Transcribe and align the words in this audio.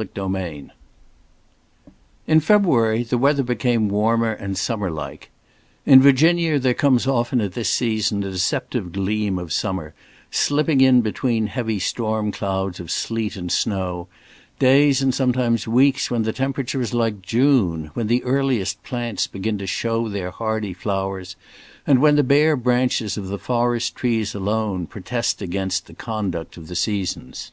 Chapter 0.00 0.28
VI 0.28 0.70
IN 2.28 2.38
February 2.38 3.02
the 3.02 3.18
weather 3.18 3.42
became 3.42 3.88
warmer 3.88 4.30
and 4.30 4.56
summer 4.56 4.92
like. 4.92 5.28
In 5.84 6.00
Virginia 6.00 6.60
there 6.60 6.72
comes 6.72 7.08
often 7.08 7.40
at 7.40 7.54
this 7.54 7.68
season 7.68 8.22
a 8.22 8.30
deceptive 8.30 8.92
gleam 8.92 9.40
of 9.40 9.52
summer, 9.52 9.94
slipping 10.30 10.80
in 10.80 11.00
between 11.00 11.48
heavy 11.48 11.80
storm 11.80 12.30
clouds 12.30 12.78
of 12.78 12.92
sleet 12.92 13.34
and 13.34 13.50
snow; 13.50 14.06
days 14.60 15.02
and 15.02 15.12
sometimes 15.12 15.66
weeks 15.66 16.12
when 16.12 16.22
the 16.22 16.32
temperature 16.32 16.80
is 16.80 16.94
like 16.94 17.20
June; 17.20 17.90
when 17.94 18.06
the 18.06 18.22
earliest 18.22 18.80
plants 18.84 19.26
begin 19.26 19.58
to 19.58 19.66
show 19.66 20.08
their 20.08 20.30
hardy 20.30 20.72
flowers, 20.72 21.34
and 21.88 22.00
when 22.00 22.14
the 22.14 22.22
bare 22.22 22.54
branches 22.54 23.18
of 23.18 23.26
the 23.26 23.36
forest 23.36 23.96
trees 23.96 24.32
alone 24.32 24.86
protest 24.86 25.42
against 25.42 25.88
the 25.88 25.92
conduct 25.92 26.56
of 26.56 26.68
the 26.68 26.76
seasons. 26.76 27.50